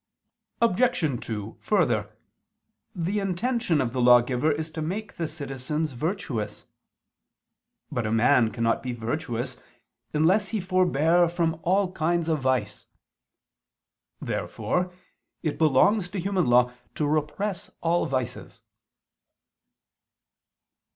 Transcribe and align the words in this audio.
Obj. 0.63 1.23
2: 1.27 1.57
Further, 1.59 2.09
the 2.95 3.19
intention 3.19 3.79
of 3.79 3.93
the 3.93 4.01
lawgiver 4.01 4.51
is 4.51 4.71
to 4.71 4.81
make 4.81 5.13
the 5.13 5.27
citizens 5.27 5.91
virtuous. 5.91 6.65
But 7.91 8.07
a 8.07 8.11
man 8.11 8.49
cannot 8.51 8.81
be 8.81 8.93
virtuous 8.93 9.57
unless 10.11 10.49
he 10.49 10.59
forbear 10.59 11.29
from 11.29 11.59
all 11.61 11.91
kinds 11.91 12.27
of 12.27 12.39
vice. 12.39 12.87
Therefore 14.19 14.91
it 15.43 15.59
belongs 15.59 16.09
to 16.09 16.19
human 16.19 16.47
law 16.47 16.73
to 16.95 17.05
repress 17.05 17.69
all 17.81 18.07
vices. 18.07 18.63